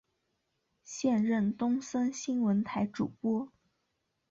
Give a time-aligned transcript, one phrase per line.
[0.83, 3.51] 现任东森新闻台主播。